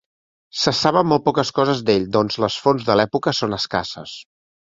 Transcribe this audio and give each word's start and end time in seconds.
Se 0.61 0.71
saben 0.77 1.07
molt 1.09 1.23
poques 1.25 1.51
coses 1.59 1.83
d'ell 1.89 2.07
doncs 2.17 2.39
les 2.45 2.57
fonts 2.63 2.87
de 2.89 2.97
l'època 3.01 3.35
són 3.41 3.57
escasses. 3.61 4.15